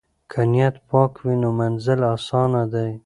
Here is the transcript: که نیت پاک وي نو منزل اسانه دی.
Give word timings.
که 0.31 0.41
نیت 0.51 0.75
پاک 0.89 1.13
وي 1.23 1.35
نو 1.41 1.49
منزل 1.59 1.99
اسانه 2.15 2.63
دی. 2.73 2.91